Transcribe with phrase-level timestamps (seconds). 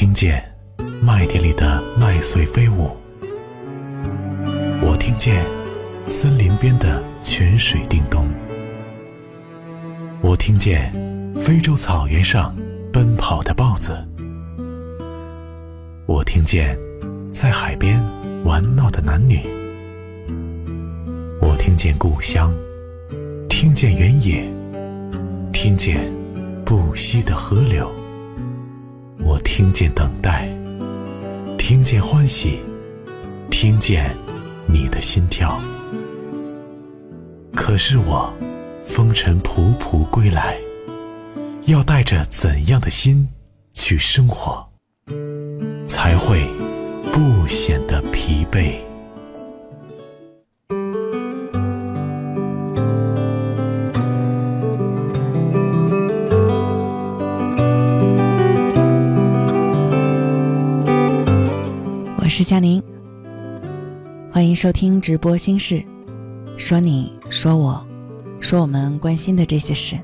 [0.00, 0.42] 听见
[1.02, 2.96] 麦田里的麦穗飞舞，
[4.80, 5.44] 我听见
[6.06, 8.26] 森林边的泉水叮咚，
[10.22, 10.90] 我听见
[11.36, 12.56] 非洲草原上
[12.90, 14.02] 奔跑的豹子，
[16.06, 16.78] 我听见
[17.30, 18.02] 在海边
[18.42, 19.42] 玩闹的男女，
[21.42, 22.50] 我听见故乡，
[23.50, 24.50] 听见原野，
[25.52, 26.10] 听见
[26.64, 27.99] 不息的河流。
[29.22, 30.48] 我听见等待，
[31.58, 32.60] 听见欢喜，
[33.50, 34.14] 听见
[34.66, 35.60] 你的心跳。
[37.54, 38.32] 可是我
[38.84, 40.56] 风尘仆仆归来，
[41.66, 43.28] 要带着怎样的心
[43.72, 44.66] 去生活，
[45.86, 46.46] 才会
[47.12, 48.74] 不显得疲惫？
[62.40, 62.82] 是佳宁，
[64.32, 65.84] 欢迎收听直播心事，
[66.56, 67.84] 说你说我，
[68.40, 69.94] 说我们关心的这些事。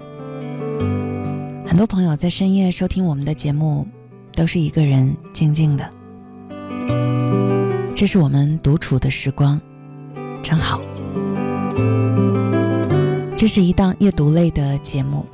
[1.66, 3.88] 很多朋友在深夜收听我们的节目，
[4.34, 5.90] 都是一个人静静的，
[7.96, 9.58] 这是我们独处的时光，
[10.42, 10.82] 真好。
[13.34, 15.24] 这是一档阅读类的节目，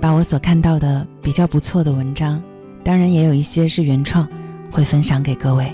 [0.00, 2.42] 把我所看到的比较不错的文章，
[2.82, 4.28] 当然也有一些是原创，
[4.72, 5.72] 会分享给各位。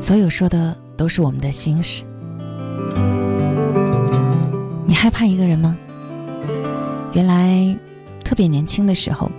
[0.00, 2.04] 所有说的都是我们的心事。
[4.86, 5.76] 你害怕一个人吗？
[7.12, 7.76] 原来，
[8.24, 9.30] 特别年轻的时候，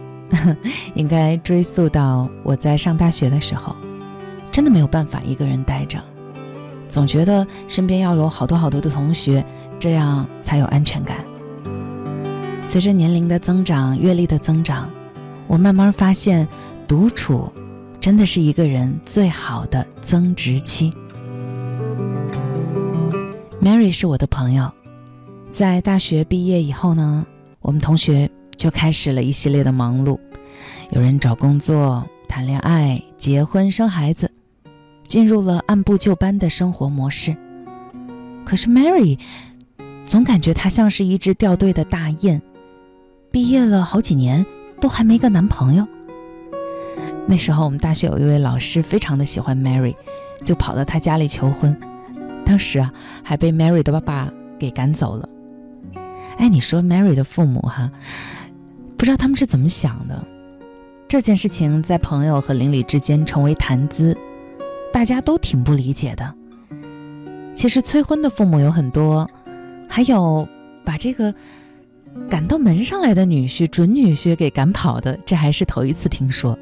[0.94, 3.76] 应该追溯到我在上大学的时候，
[4.52, 6.00] 真的没有办法一个人待着，
[6.88, 9.44] 总觉得身边要有好多好多的同学，
[9.80, 11.18] 这样才有安全感。
[12.64, 14.88] 随着年龄的增长，阅历的增长，
[15.48, 16.48] 我慢慢发现，
[16.88, 17.52] 独处。
[18.02, 20.92] 真的是一个人最好的增值期。
[23.62, 24.72] Mary 是我的朋友，
[25.52, 27.24] 在大学毕业以后呢，
[27.62, 28.28] 我们同学
[28.58, 30.18] 就开始了一系列的忙碌，
[30.90, 34.32] 有人找工作、谈恋爱、结婚、生孩子，
[35.06, 37.38] 进入了按部就班的生活模式。
[38.44, 39.20] 可是 Mary
[40.08, 42.42] 总感觉她像是一只掉队的大雁，
[43.30, 44.44] 毕业了好几年
[44.80, 45.88] 都还没个男朋友。
[47.28, 49.96] 那时候我们大学有一位老师非常的喜欢 Mary，
[50.44, 51.76] 就跑到她家里求婚，
[52.46, 52.92] 当时啊
[53.24, 55.30] 还被 Mary 的爸爸给赶走了。
[56.38, 57.90] 哎，你说 Mary 的父母哈，
[58.98, 60.26] 不知道他们是怎么想的？
[61.08, 64.18] 这件事情在朋友和邻里之间成为谈资，
[64.92, 66.34] 大家都挺不理解的。
[67.54, 69.30] 其实催婚的父母有很多，
[69.88, 70.48] 还有
[70.84, 71.34] 把这个
[72.30, 76.58] 赶到门上来的女婿、准女婿给赶跑的，这还是头一次听说。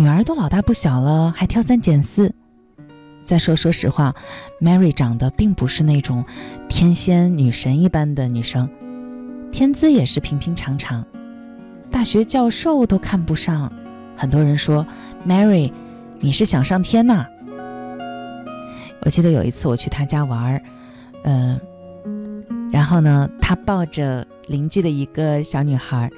[0.00, 2.32] 女儿都老大不小了，还挑三拣四。
[3.22, 4.14] 再说，说实话
[4.58, 6.24] ，Mary 长得并不是那种
[6.70, 8.66] 天仙女神一般的女生，
[9.52, 11.06] 天资也是平平常常，
[11.90, 13.70] 大学教授都看不上。
[14.16, 14.86] 很多人说
[15.28, 15.70] ，Mary，
[16.18, 17.26] 你是想上天呐？
[19.02, 20.62] 我记得有一次我去她家玩儿，
[21.24, 21.60] 嗯，
[22.72, 26.10] 然后呢，她抱着邻居的一个小女孩，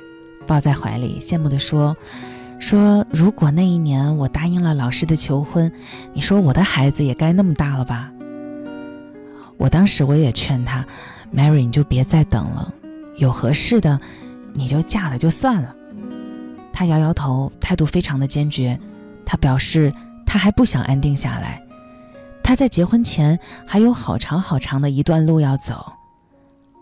[0.47, 1.97] 抱在怀里，羡慕地说。
[2.63, 5.71] 说，如果那一年我答应了老师的求婚，
[6.15, 8.09] 你说我的孩子也该那么大了吧？
[9.57, 10.87] 我当时我也劝他
[11.35, 12.73] ，Mary，你就别再等了，
[13.17, 14.01] 有合适的，
[14.55, 15.75] 你就嫁了就算了。
[16.73, 18.79] 他摇摇头，态度非常的坚决。
[19.27, 19.93] 他表示
[20.25, 21.61] 他还不想安定下来，
[22.45, 23.37] 他在结婚前
[23.67, 25.93] 还有好长好长的一段路要走，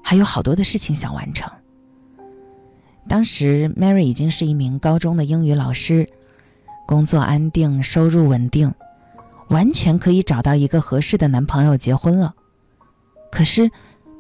[0.04, 1.50] 还有好多的事情想完成。
[3.10, 6.08] 当时，Mary 已经是一名高中的英语老师，
[6.86, 8.72] 工作安定，收入稳定，
[9.48, 12.32] 完全可以找到一个合适的男朋友结婚了。
[13.32, 13.68] 可是，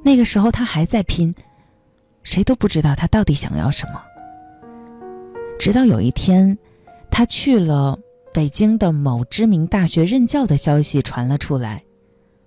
[0.02, 1.32] 那个时候她还在拼，
[2.24, 4.02] 谁都不知道她到底想要什么。
[5.56, 6.58] 直到有一天，
[7.12, 7.96] 她去了
[8.34, 11.80] 北京的某知名大学任教的消息传了出来，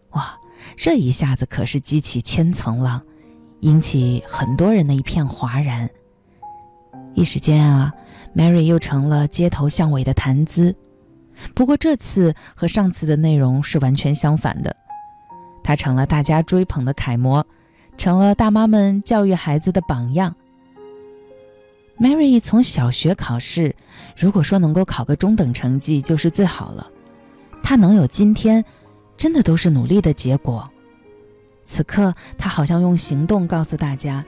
[0.09, 0.37] 哇，
[0.75, 3.01] 这一下子可是激起千层浪，
[3.61, 5.89] 引起很多人的一片哗然。
[7.15, 7.93] 一时间啊
[8.35, 10.75] ，Mary 又成了街头巷尾的谈资。
[11.53, 14.75] 不过这次和上次的内容是完全相反的，
[15.63, 17.45] 她成了大家追捧的楷模，
[17.97, 20.35] 成了大妈们教育孩子的榜样。
[21.99, 23.75] Mary 从小学考试，
[24.17, 26.89] 如果说能够考个中等成绩就是最好了。
[27.61, 28.65] 她能有今天，
[29.15, 30.67] 真的都是努力的结果。
[31.65, 34.25] 此刻，她好像用行动告诉大家：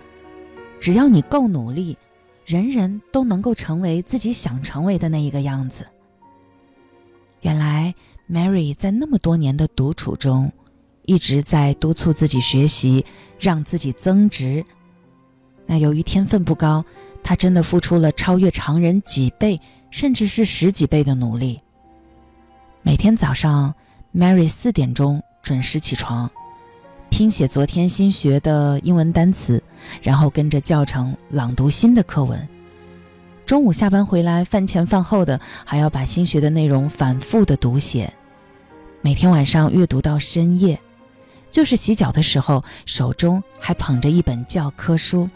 [0.79, 1.97] 只要你够努力。
[2.45, 5.85] 人人都能够成为自己想成为的那一个样子。
[7.41, 7.93] 原来
[8.29, 10.51] ，Mary 在那么多年的独处中，
[11.05, 13.03] 一直在督促自己学习，
[13.39, 14.63] 让自己增值。
[15.65, 16.85] 那由于天分不高，
[17.23, 19.59] 她真的付出了超越常人几倍，
[19.89, 21.59] 甚至是十几倍的努力。
[22.83, 23.73] 每天早上
[24.13, 26.29] ，Mary 四点钟准时起床。
[27.09, 29.63] 拼写昨天新学的英文单词，
[30.01, 32.47] 然后跟着教程朗读新的课文。
[33.45, 38.11] 中午下班回来，饭前饭后的还要把新学的内容反复的读写。
[39.01, 40.79] 每天晚上阅读到深夜，
[41.51, 45.29] 就是洗脚的时候，手中还捧着一本教科书。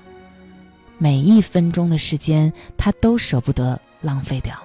[0.97, 4.59] 每一分钟的时间，他都舍不得浪费掉。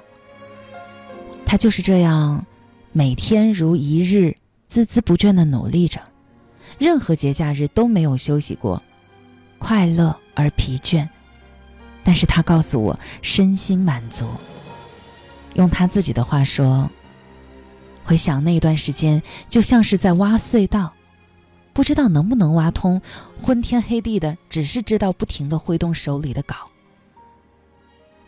[1.45, 2.45] 他就是这样，
[2.93, 4.35] 每天如一日，
[4.71, 6.01] 孜孜不倦的努力着。
[6.79, 8.83] 任何节假日都没有休息过，
[9.59, 11.09] 快乐而疲倦，
[12.03, 14.29] 但是他告诉我身心满足。
[15.55, 16.91] 用他自己的话说
[18.05, 20.93] ：“回想那段时间，就像是在挖隧道，
[21.73, 23.01] 不知道能不能挖通，
[23.41, 26.57] 昏天黑地的，只是知道不停的挥动手里的稿。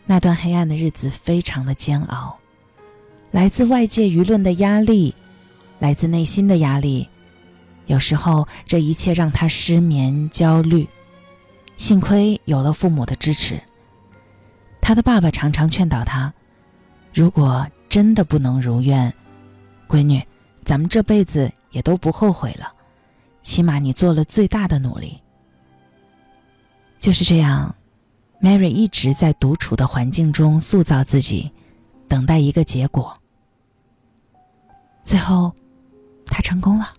[0.05, 2.37] 那段黑暗的日子非常的煎熬，
[3.31, 5.13] 来自外界舆论的压力，
[5.79, 7.07] 来自内心的压力。”
[7.87, 10.87] 有时候，这一切让他失眠、焦虑。
[11.77, 13.61] 幸亏有了父母的支持。
[14.81, 16.33] 他的爸爸常常劝导他
[17.13, 19.13] ：“如果真的不能如愿，
[19.87, 20.21] 闺女，
[20.65, 22.71] 咱们这辈子也都不后悔了。
[23.43, 25.21] 起码你做了最大的努力。”
[26.99, 27.73] 就是这样
[28.41, 31.51] ，Mary 一直在独处的环境中塑造自己，
[32.07, 33.15] 等待一个结果。
[35.03, 35.53] 最后，
[36.25, 36.91] 他成功了。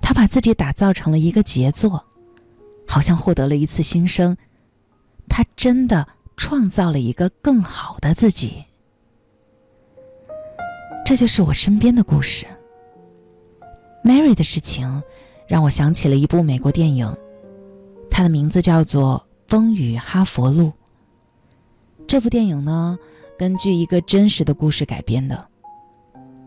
[0.00, 2.04] 他把自己打造成了一个杰作，
[2.86, 4.36] 好像获得了一次新生。
[5.28, 8.64] 他真的创造了一个更好的自己。
[11.04, 12.46] 这就是我身边的故事。
[14.04, 15.02] Mary 的事情
[15.46, 17.16] 让我想起了一部美国电影，
[18.10, 20.68] 它的名字叫做《风雨哈佛路》。
[22.06, 22.98] 这部电影呢，
[23.38, 25.46] 根据一个真实的故事改编的。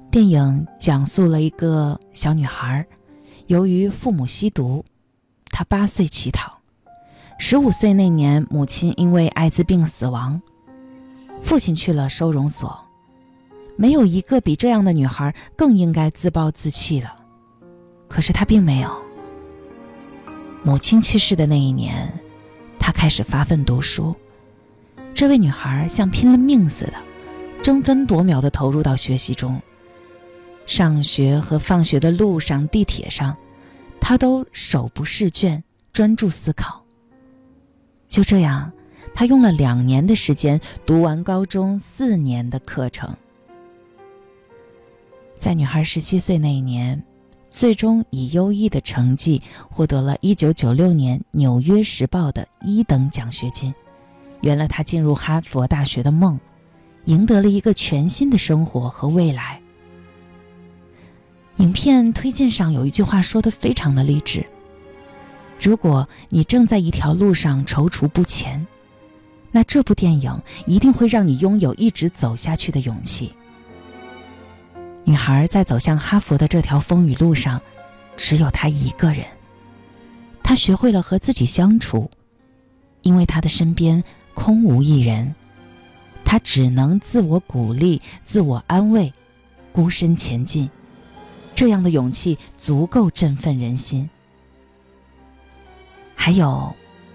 [0.09, 2.85] 电影讲述了一个小女孩。
[3.47, 4.83] 由于父母吸毒，
[5.57, 6.59] 他八岁乞讨，
[7.39, 10.39] 十五岁那年，母亲因为艾滋病死亡，
[11.41, 12.79] 父亲去了收容所。
[13.75, 17.09] 没有一个比这样的女孩更应该自暴自弃的，
[18.07, 19.01] 可是她并没有。
[20.61, 22.07] 母亲去世的那一年，
[22.77, 24.15] 她开始发奋读书。
[25.15, 26.93] 这位女孩像拼了命似的，
[27.63, 29.59] 争分夺秒地投入到学习中。
[30.67, 33.35] 上学和放学的路上、地铁上，
[33.99, 36.83] 他都手不释卷，专注思考。
[38.07, 38.71] 就这样，
[39.13, 43.13] 他用了两年的时间读完高中四年的课程。
[45.37, 47.03] 在女孩十七岁那一年，
[47.51, 53.73] 最终以优异的成绩获得了一九九六年《纽约时报》的一等奖学金，
[54.41, 56.39] 圆了她进入哈佛大学的梦，
[57.05, 59.61] 赢得了一个全新的生活和未来。
[61.57, 64.45] 影片推荐上有一句话说的非常的励志：
[65.59, 68.65] 如果你正在一条路上踌躇不前，
[69.51, 73.33] 那这部电影一定会让你拥有一直走下去的勇气。
[75.03, 77.59] 女孩在走向哈佛的这条风雨路上，
[78.15, 79.25] 只有她一个人。
[80.43, 82.07] 她学会了和自己相处，
[83.01, 84.03] 因为她的身边
[84.35, 85.33] 空无一人，
[86.23, 89.11] 她只能自我鼓励、自我安慰，
[89.71, 90.69] 孤身前进。
[91.57, 94.07] 这样的勇气足够振奋人心。
[96.13, 96.71] 还有，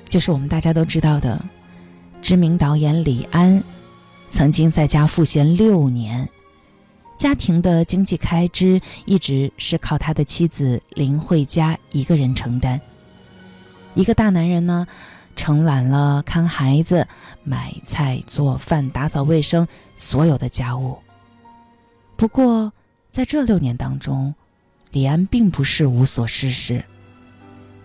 [0.09, 1.41] 就是我们大家都知道的，
[2.21, 3.63] 知名导演李安，
[4.31, 6.29] 曾经在家赋闲六年，
[7.17, 12.81] 家庭的经济开支一直是靠他的妻子林慧嘉一个人承担。
[13.95, 14.85] 一个大男人呢，
[15.37, 17.07] 承揽了看孩子、
[17.45, 20.99] 买菜、做饭、打扫卫生所有的家务。
[22.17, 22.73] 不过，
[23.13, 24.35] 在这六年当中，
[24.91, 26.83] 李安并不是无所事事。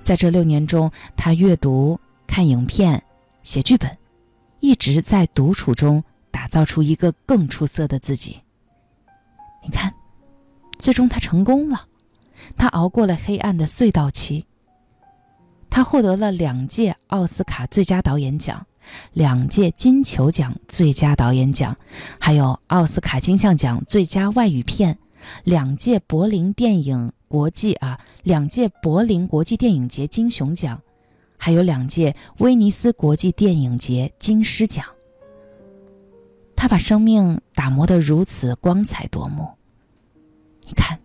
[0.02, 3.04] 在这六年中，他阅读、看影片、
[3.44, 3.92] 写剧本，
[4.62, 8.40] 一直在独处中打造出一个更出色的自己。
[9.62, 9.94] 你看，
[10.80, 11.86] 最终他成功了，
[12.56, 14.46] 他熬过了黑暗的隧道期。
[15.70, 18.66] 他获得了两届奥斯卡最佳导演奖，
[19.12, 21.76] 两届金球奖最佳导演奖，
[22.18, 24.98] 还有奥斯卡金像奖最佳外语片，
[25.44, 30.82] 两届柏林电影国际啊，两届柏林国际电影节金熊奖，
[31.38, 34.86] 还有两届威尼斯国际电影节金狮奖。
[36.56, 39.48] 他把生命打磨得如此光彩夺目。
[40.66, 41.00] 你看，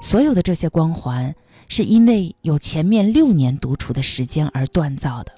[0.00, 1.34] 所有的这些光环，
[1.68, 5.32] 是因为有前面六年独处的时间而锻造的。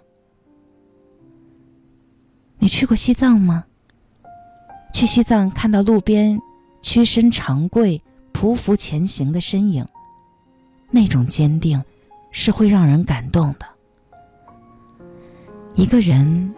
[2.59, 3.65] 你去过西藏吗？
[4.93, 6.39] 去西藏看到路边
[6.83, 7.99] 屈身长跪、
[8.33, 9.87] 匍匐前行的身影，
[10.91, 11.83] 那种坚定，
[12.31, 13.67] 是会让人感动的。
[15.75, 16.53] 一个人，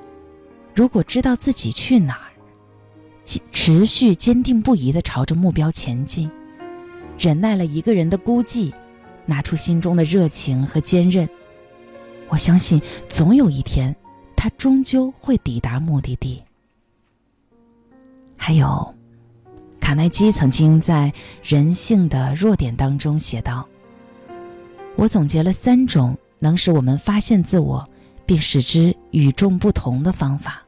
[0.75, 2.31] 如果知道自己去哪儿，
[3.53, 6.29] 持续坚定不移的朝着目标前进，
[7.19, 8.73] 忍耐了一个人的孤寂，
[9.25, 11.29] 拿出心中的热情和坚韧，
[12.29, 13.95] 我相信总有一天，
[14.35, 16.43] 他终究会抵达目的地。
[18.37, 18.95] 还有，
[19.85, 21.13] 卡耐基曾经在
[21.55, 23.69] 《人性的弱点》当中写道
[24.97, 27.85] ：“我总结了三种能使我们发现自我，
[28.25, 30.63] 并使之与众不同的方法。”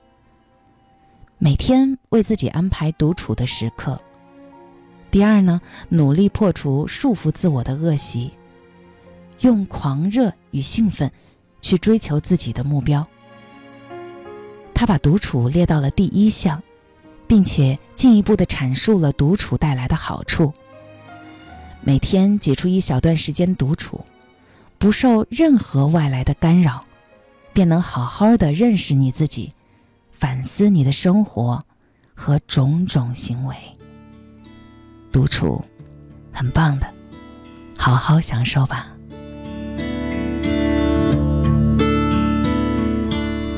[1.41, 3.99] 每天为自己安排独处的时刻。
[5.11, 8.31] 第二呢，努力破除束缚自我的恶习，
[9.41, 11.11] 用狂热与兴奋
[11.63, 13.09] 去追求自己的目标。
[14.75, 16.63] 他把独处列到了第一项，
[17.27, 20.53] 并且进一步的阐述了独处带来的好处。
[21.83, 24.05] 每天挤出一小段时间独处，
[24.79, 26.81] 不受任何外来的干扰，
[27.53, 29.51] 便能好好的认识你自己。
[30.11, 31.63] 反思你的生活
[32.15, 33.55] 和种种行为，
[35.13, 35.63] 独处
[36.33, 36.87] 很棒的，
[37.77, 38.89] 好好享受吧。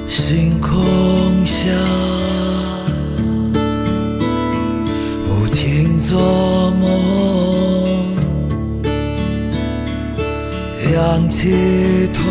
[0.08, 1.70] 星空下，
[6.08, 8.16] 做梦，
[10.90, 12.22] 仰起头。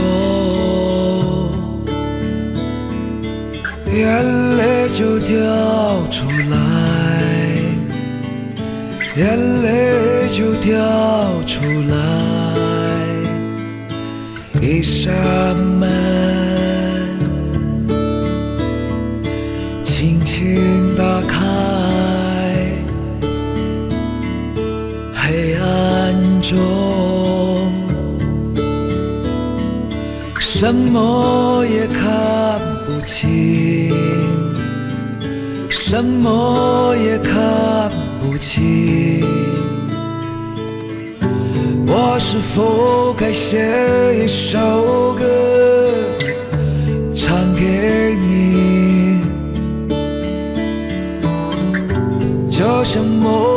[3.93, 5.37] 眼泪就掉
[6.09, 6.57] 出来，
[9.15, 10.73] 眼泪就掉
[11.45, 11.95] 出来。
[14.59, 15.87] 一扇门，
[30.59, 33.93] 什么也看不清，
[35.69, 39.23] 什么也看不清。
[41.85, 45.23] 我是否该写一首歌，
[47.13, 49.21] 唱给你？
[52.49, 53.56] 就像某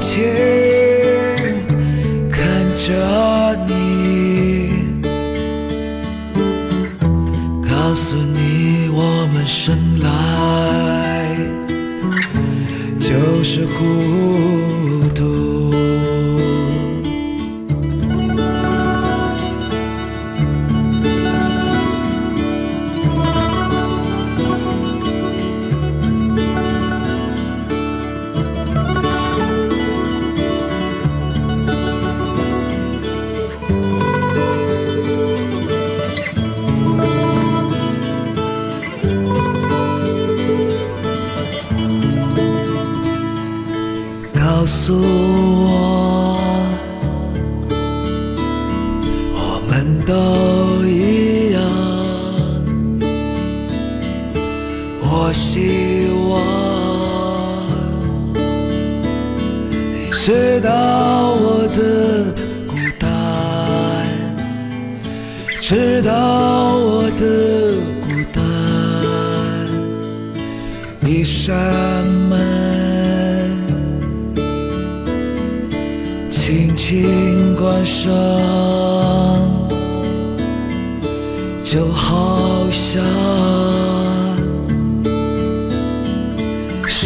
[0.00, 0.57] 的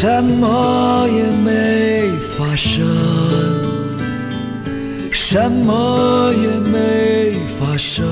[0.03, 2.85] 什么也没发生，
[5.13, 8.05] 什么也没发生。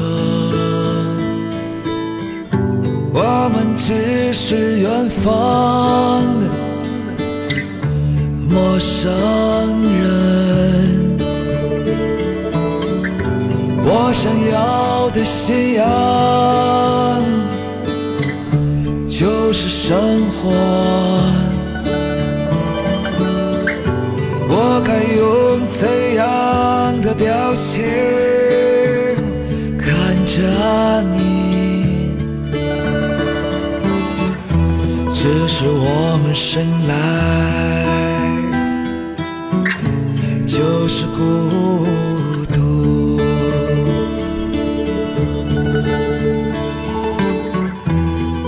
[3.13, 6.47] 我们只是远方的
[8.49, 9.11] 陌生
[10.01, 11.19] 人。
[13.85, 15.85] 我想要的信仰，
[19.09, 19.99] 就是生
[20.37, 20.53] 活。
[24.91, 27.85] 该用怎样的表情
[29.79, 29.87] 看
[30.27, 30.43] 着
[31.13, 32.11] 你？
[35.15, 36.93] 只是我们生来
[40.45, 41.21] 就是孤
[42.53, 43.21] 独。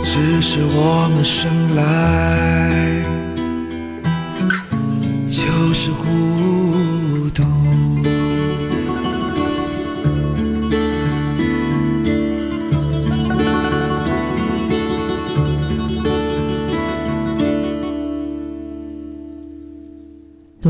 [0.03, 1.81] 只是我们生来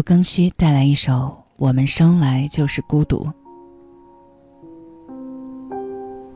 [0.02, 1.12] 更需带来一首
[1.56, 3.24] 《我们生来就是孤独》。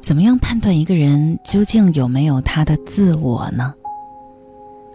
[0.01, 3.75] 怎么样判断一个人究竟有没有他的自我呢？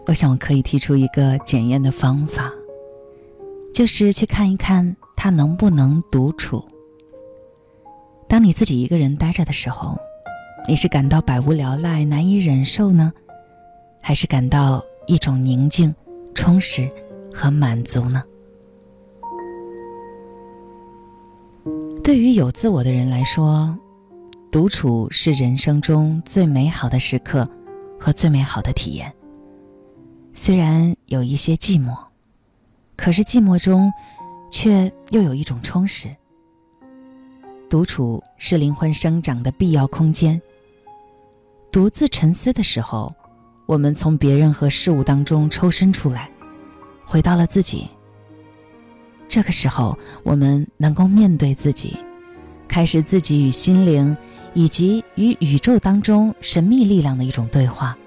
[0.07, 2.51] 我想我可以提出一个检验的方法，
[3.73, 6.63] 就是去看一看他能不能独处。
[8.27, 9.97] 当你自己一个人待着的时候，
[10.67, 13.11] 你是感到百无聊赖、难以忍受呢，
[14.01, 15.93] 还是感到一种宁静、
[16.33, 16.89] 充实
[17.33, 18.23] 和满足呢？
[22.03, 23.77] 对于有自我的人来说，
[24.51, 27.47] 独处是人生中最美好的时刻
[27.99, 29.13] 和最美好的体验。
[30.33, 31.95] 虽然有一些寂寞，
[32.97, 33.91] 可是寂寞中
[34.49, 36.09] 却又有一种充实。
[37.69, 40.41] 独处是灵魂生长的必要空间。
[41.71, 43.13] 独自沉思的时候，
[43.67, 46.31] 我们从别人和事物当中抽身出来，
[47.05, 47.87] 回到了自己。
[49.31, 51.97] 这个时候，我们能够面对自己，
[52.67, 54.17] 开始自己与心灵
[54.53, 57.97] 以及与宇宙当中神秘力量的一种对话。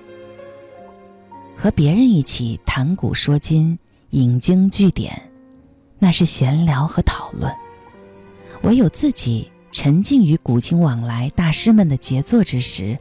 [1.57, 3.79] 和别人一起谈古说今、
[4.11, 5.19] 引经据典，
[5.99, 7.51] 那是闲聊和讨论；
[8.63, 12.99] 唯有自己沉浸于古今往来大师们的杰作之时，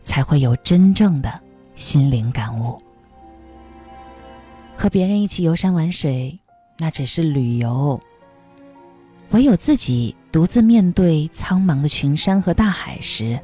[0.00, 1.38] 才会有真正的
[1.74, 2.78] 心灵感悟。
[4.74, 6.38] 和别人一起游山玩水。
[6.82, 8.00] 那只是旅游。
[9.30, 13.38] 唯有自己独自面对苍茫的群山和大海时，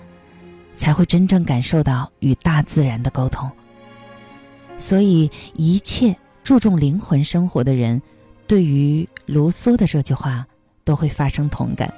[0.74, 3.48] 才会真正感受到与大自然的沟通。
[4.76, 8.02] 所以，一切注重灵魂生活的人，
[8.48, 10.44] 对于卢梭的这句话
[10.82, 11.88] 都会发生同感。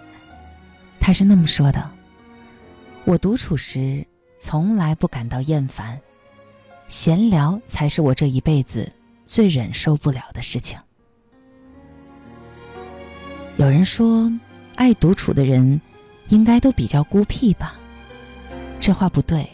[1.00, 1.90] 他是那么说的
[3.06, 4.06] ：“我独处时
[4.38, 5.98] 从来不感到厌烦，
[6.86, 8.92] 闲聊才是我这一辈子
[9.24, 10.78] 最忍受不了的事情。”
[13.60, 14.32] 有人说，
[14.76, 15.78] 爱独处的人，
[16.30, 17.74] 应该都比较孤僻吧？
[18.78, 19.46] 这话不对。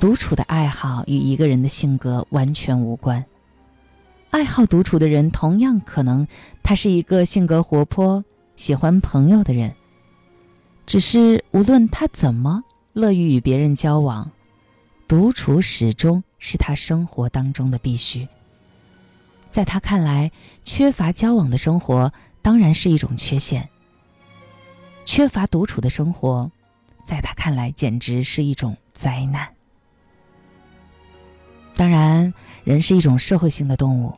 [0.00, 3.24] 独处的爱好与一个人的性格完全无关。
[4.30, 6.26] 爱好独处的人，同样可能
[6.64, 8.24] 他是一个性格活泼、
[8.56, 9.72] 喜欢朋友的人。
[10.84, 12.60] 只是无论他怎么
[12.92, 14.28] 乐于与别人交往，
[15.06, 18.26] 独处始终是他生活当中的必须。
[19.48, 20.32] 在他看来，
[20.64, 22.12] 缺乏交往的生活。
[22.46, 23.68] 当然是一种缺陷。
[25.04, 26.48] 缺乏独处的生活，
[27.04, 29.52] 在他看来简直是一种灾难。
[31.74, 32.32] 当然，
[32.62, 34.16] 人是一种社会性的动物，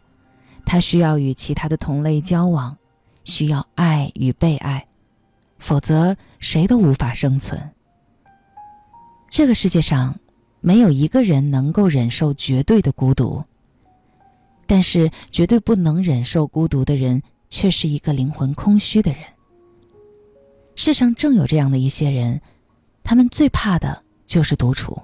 [0.67, 2.77] 他需要与其他的同类交往，
[3.25, 4.87] 需要爱与被爱，
[5.59, 7.73] 否则谁都无法生存。
[9.31, 10.21] 这个世界上，
[10.61, 13.43] 没有一个人能够忍受绝对的孤独，
[14.67, 17.23] 但是绝对不能忍受孤独的人。
[17.51, 19.21] 却是一个灵魂空虚的人。
[20.77, 22.41] 世上正有这样的一些人，
[23.03, 25.01] 他们最怕的就是独处，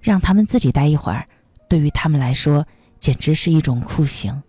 [0.00, 1.28] 让他们自己待一会儿，
[1.68, 2.66] 对于他们来说
[2.98, 4.42] 简直是一种酷刑。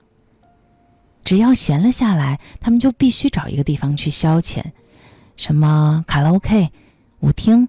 [1.24, 4.64] 只要闲了下来，他们就必须找一个地方去消遣，
[5.38, 6.70] 什么卡拉 OK、
[7.20, 7.68] 舞厅、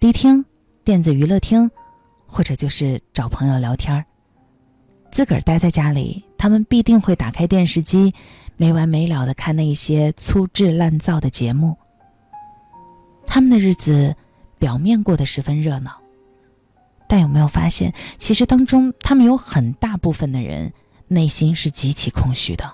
[0.00, 0.44] 迪厅、
[0.84, 1.70] 电子娱乐厅，
[2.26, 4.04] 或者就是找朋友聊天儿。
[5.12, 8.14] 自个儿待在家里，他们必定会打开电视机，
[8.56, 11.76] 没完没了的看那些粗制滥造的节目。
[13.26, 14.14] 他们的日子
[14.58, 16.00] 表面过得十分热闹，
[17.08, 20.72] 但有没有发现，其实当中他们有很大部分的人
[21.08, 22.72] 内心是极其空虚的。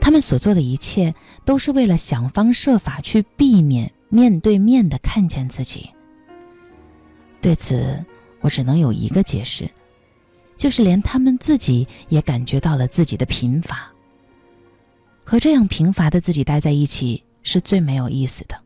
[0.00, 5.90] 他们所做的一切，都是为了想方设法去避免面对面的看见自己。
[7.40, 8.04] 对此，
[8.40, 9.70] 我只能有一个解释。
[10.56, 13.90] 就是连他们自己也感觉到了自己的贫乏。
[15.24, 18.56] 和这样贫乏的自己待在一起是最没有意思的。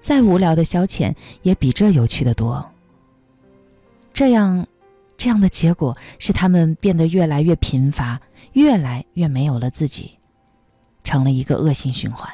[0.00, 2.66] 再无聊的消遣也比这有趣的多。
[4.14, 4.66] 这样，
[5.18, 8.18] 这样的结果是他们变得越来越贫乏，
[8.54, 10.18] 越来越没有了自己，
[11.04, 12.26] 成了一个恶性循环。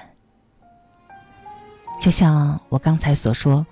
[2.01, 3.67] 就像我刚才所说，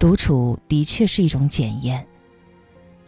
[0.00, 2.04] 独处的确是一种检验，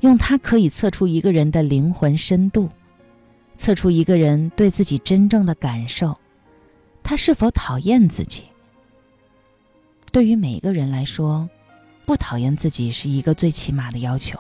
[0.01, 2.69] 用它可以测出一个人的灵魂深度，
[3.57, 6.19] 测出一个人对自己真正的感受，
[7.03, 8.45] 他是否讨厌自己。
[10.11, 11.49] 对于每一个人来说，
[12.07, 14.39] 不讨厌自己是一个最起码的要求。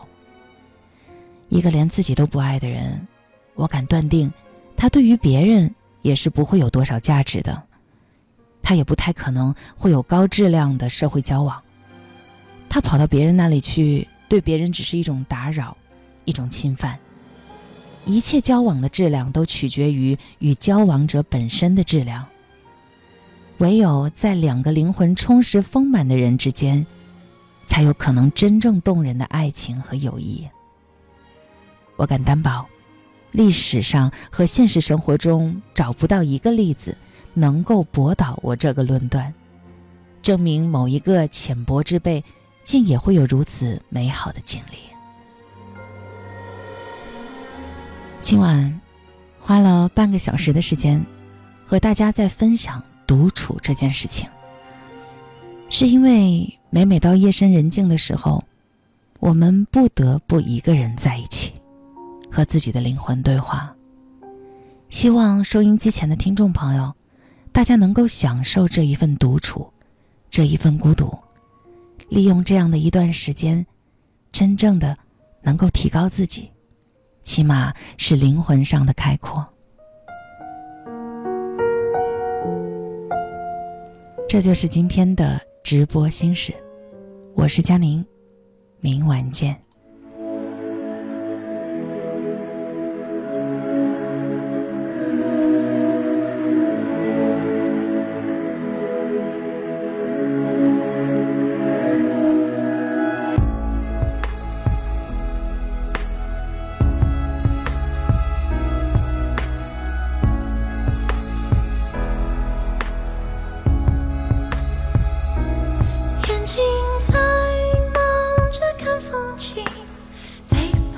[1.49, 3.07] 一个连自己都不爱的人，
[3.55, 4.33] 我敢断定，
[4.77, 7.62] 他对于别人也是不会有多少价值的。
[8.62, 11.61] 他也不太可能会有高质量的社会交往。
[12.68, 15.77] 他跑到别人那里去，对别人只是一种打扰，
[16.25, 16.97] 一种侵犯。
[18.07, 22.25] 一切交往的质量都取决于与交往者本身的质量。
[23.59, 26.87] 唯有在两个灵魂充实丰满的人之间，
[27.66, 30.49] 才有可能真正动人的爱情和友谊。
[31.97, 32.66] 我敢担保，
[33.33, 36.97] 历史上和现实生活中找不到一个例子
[37.35, 39.35] 能够驳倒我这个论断，
[40.23, 42.25] 证明某一个浅薄之辈
[42.64, 44.79] 竟也会有如此美好的经历。
[48.23, 48.81] 今晚
[49.38, 51.05] 花了半个小时的时间，
[51.66, 52.83] 和大家在分享。
[53.07, 54.29] 独处这件事情，
[55.68, 58.40] 是因为每每到夜深人静的时候，
[59.18, 61.53] 我们不得不一个人在一起，
[62.31, 63.75] 和自己的灵魂对话。
[64.90, 66.94] 希望收音机前的听众朋友，
[67.51, 69.68] 大家能够享受这一份独处，
[70.31, 71.12] 这一份孤独，
[72.11, 73.64] 利用这样的一段时间，
[74.33, 74.96] 真正的
[75.42, 76.51] 能够提高自己，
[77.23, 79.46] 起码是灵魂上的开阔。
[84.29, 86.53] 这就是今天的直播心事，
[87.35, 88.05] 我是佳宁，
[88.81, 89.57] 明晚见。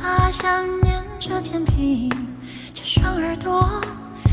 [0.03, 2.11] 他想念着天平，
[2.75, 3.81] 这双耳朵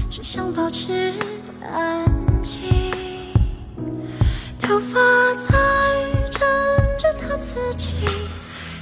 [0.10, 1.14] 只想保持
[1.62, 2.04] 安
[2.42, 2.92] 静，
[4.60, 5.00] 头发
[5.36, 5.54] 在
[6.32, 6.42] 枕
[6.98, 7.94] 着他自己，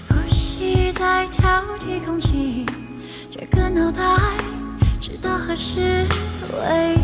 [0.08, 2.66] 呼吸在挑剔空气，
[3.30, 4.02] 这个脑袋
[5.02, 6.06] 知道何时
[6.54, 6.98] 为。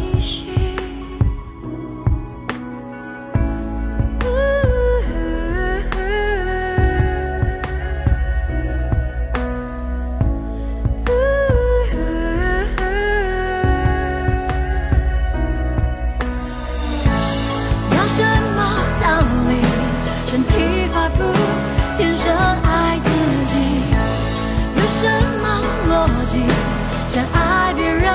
[27.07, 28.13] 相爱别人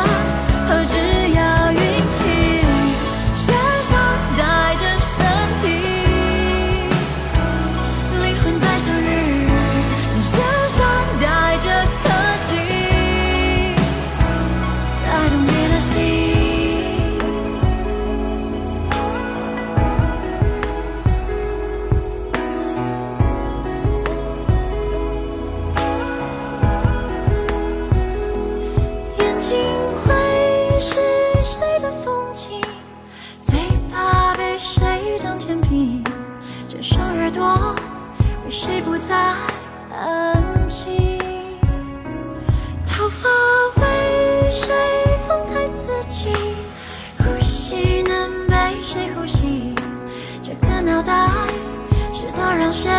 [0.66, 1.07] 何止？
[50.88, 51.28] 脑袋，
[52.14, 52.90] 是他让谁